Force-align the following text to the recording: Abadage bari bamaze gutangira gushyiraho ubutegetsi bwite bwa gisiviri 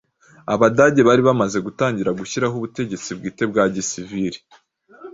Abadage 0.53 1.01
bari 1.07 1.21
bamaze 1.27 1.57
gutangira 1.67 2.17
gushyiraho 2.19 2.55
ubutegetsi 2.57 3.09
bwite 3.17 3.43
bwa 3.51 3.63
gisiviri 3.73 4.39